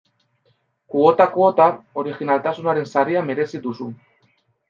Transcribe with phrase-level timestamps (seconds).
[0.93, 1.67] Kuotak kuota,
[2.03, 3.91] orijinaltasunaren saria merezi duzu.